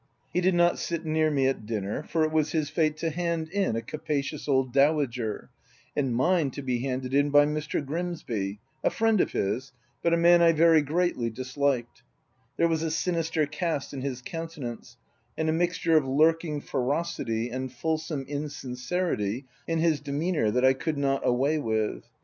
He 0.33 0.41
did 0.41 0.55
not 0.55 0.79
sit 0.79 1.05
near 1.05 1.29
me 1.29 1.45
at 1.45 1.67
dinner; 1.67 2.01
for 2.01 2.23
it 2.23 2.31
was 2.31 2.53
his 2.53 2.71
fate 2.71 2.97
to 2.97 3.11
hand 3.11 3.49
in 3.49 3.75
a 3.75 3.83
capacious 3.83 4.47
old 4.47 4.73
dowager, 4.73 5.51
and 5.95 6.15
mine 6.15 6.49
to 6.53 6.63
be 6.63 6.79
handed 6.79 7.13
in 7.13 7.29
by 7.29 7.45
Mr. 7.45 7.85
Grimsby, 7.85 8.59
a 8.83 8.89
friend 8.89 9.21
of 9.21 9.33
his, 9.33 9.73
but 10.01 10.11
a 10.11 10.17
man 10.17 10.41
I 10.41 10.53
very 10.53 10.81
greatly 10.81 11.29
disliked: 11.29 12.01
there 12.57 12.67
was 12.67 12.81
a 12.81 12.89
sinister 12.89 13.45
cast 13.45 13.93
in 13.93 14.01
his 14.01 14.23
countenance, 14.23 14.97
and 15.37 15.49
a 15.49 15.53
mixture 15.53 15.95
of 15.97 16.07
lurking 16.07 16.61
ferocity 16.61 17.51
and 17.51 17.71
fulsome 17.71 18.25
insincerity 18.27 19.45
in 19.67 19.77
his 19.77 19.99
demeanour, 19.99 20.49
that 20.49 20.65
I 20.65 20.73
could 20.73 20.97
not 20.97 21.21
away 21.27 21.59
with. 21.59 22.05